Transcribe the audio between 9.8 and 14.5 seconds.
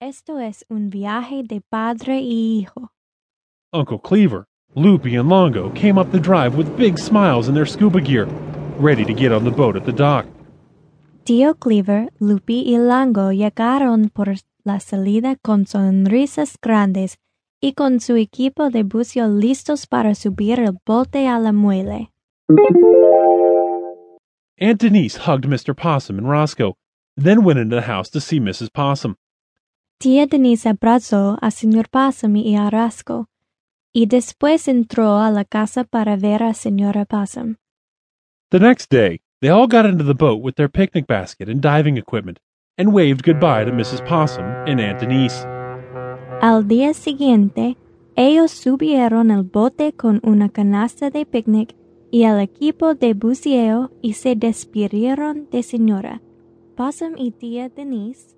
the dock. Tío Cleaver, Lupi y Longo llegaron por